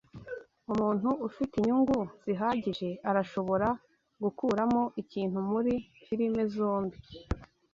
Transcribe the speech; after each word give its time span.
umuntu 0.71 1.09
ufite 1.27 1.53
inyungu 1.57 1.97
zihagije 2.23 2.89
arashobora 3.09 3.67
gukuramo 4.23 4.81
ikintu 5.01 5.37
muri 5.49 5.73
firime 6.03 6.43
zombi 6.53 6.97